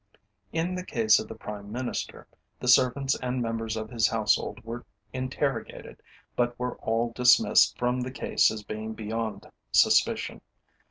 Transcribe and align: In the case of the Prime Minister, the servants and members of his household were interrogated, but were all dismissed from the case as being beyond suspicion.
In 0.51 0.73
the 0.73 0.83
case 0.83 1.19
of 1.19 1.27
the 1.27 1.35
Prime 1.35 1.71
Minister, 1.71 2.25
the 2.59 2.67
servants 2.67 3.15
and 3.19 3.39
members 3.39 3.77
of 3.77 3.91
his 3.91 4.07
household 4.07 4.65
were 4.65 4.83
interrogated, 5.13 6.01
but 6.35 6.57
were 6.57 6.77
all 6.77 7.11
dismissed 7.13 7.77
from 7.77 8.01
the 8.01 8.09
case 8.09 8.49
as 8.49 8.63
being 8.63 8.95
beyond 8.95 9.45
suspicion. 9.71 10.41